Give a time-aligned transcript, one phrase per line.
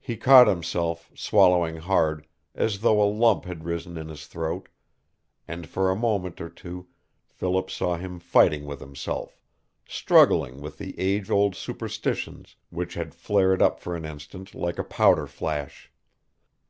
[0.00, 4.70] He caught himself, swallowing hard, as though a lump had risen in his throat,
[5.46, 6.88] and for a moment or two
[7.28, 9.42] Philip saw him fighting with himself,
[9.86, 14.82] struggling with the age old superstitions which had flared up for an instant like a
[14.82, 15.92] powder flash.